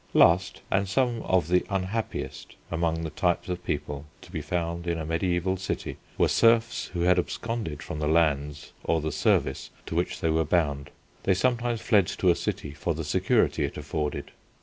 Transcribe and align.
Last, 0.15 0.61
and 0.71 0.89
some 0.89 1.21
of 1.21 1.47
the 1.47 1.63
unhappiest, 1.69 2.55
among 2.71 3.03
the 3.03 3.11
types 3.11 3.49
of 3.49 3.63
people 3.63 4.05
to 4.23 4.31
be 4.31 4.41
found 4.41 4.87
in 4.87 4.97
a 4.97 5.05
mediæval 5.05 5.59
city 5.59 5.97
were 6.17 6.27
serfs 6.27 6.85
who 6.93 7.01
had 7.01 7.19
absconded 7.19 7.83
from 7.83 7.99
the 7.99 8.07
lands 8.07 8.73
or 8.83 8.99
the 8.99 9.11
service 9.11 9.69
to 9.85 9.93
which 9.93 10.19
they 10.19 10.31
were 10.31 10.43
bound. 10.43 10.89
They 11.21 11.35
sometimes 11.35 11.81
fled 11.81 12.07
to 12.07 12.31
a 12.31 12.35
city 12.35 12.71
for 12.71 12.95
the 12.95 13.03
security 13.05 13.63
it 13.63 13.77
afforded. 13.77 14.31